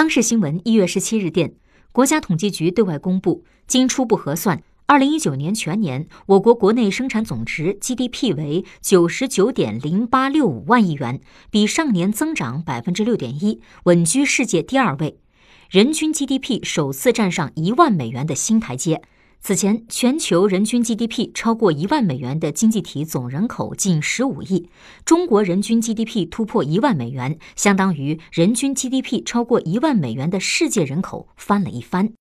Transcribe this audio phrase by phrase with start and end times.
[0.00, 1.52] 央视新闻一月十七日电，
[1.92, 15.18] 国家统计局对外公布，经初步核算，二零一九年全年我国国内生产总值 GDP 为九十九点零八六五万亿元，比上年增长百分之六点一，稳居世界第二位，
[15.68, 19.02] 人均 GDP 首次站上一万美元的新台阶。
[19.42, 24.68] 此前，全球人均 GDP 超过一万美元的经济体总人口近十五亿，
[25.06, 32.12] 中国人均 GDP 突破一万美元，相当于人均 GDP 超过一万美元的世界人口翻了一番。